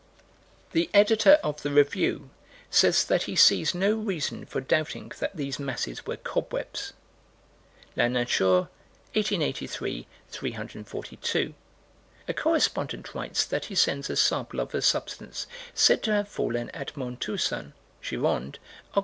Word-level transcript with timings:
The 0.71 0.89
Editor 0.95 1.33
of 1.43 1.61
the 1.61 1.69
Review 1.69 2.31
says 2.71 3.05
that 3.05 3.25
he 3.25 3.35
sees 3.35 3.75
no 3.75 3.93
reason 3.97 4.47
for 4.47 4.59
doubting 4.59 5.11
that 5.19 5.35
these 5.37 5.59
masses 5.59 6.07
were 6.07 6.17
cobwebs. 6.17 6.93
La 7.95 8.07
Nature, 8.07 8.61
1883 9.13 10.07
342: 10.27 11.53
A 12.27 12.33
correspondent 12.33 13.13
writes 13.13 13.45
that 13.45 13.65
he 13.65 13.75
sends 13.75 14.09
a 14.09 14.15
sample 14.15 14.59
of 14.59 14.73
a 14.73 14.81
substance 14.81 15.45
said 15.75 16.01
to 16.01 16.11
have 16.11 16.27
fallen 16.27 16.71
at 16.71 16.97
Montussan 16.97 17.73
(Gironde), 18.01 18.55
Oct. 18.95 18.99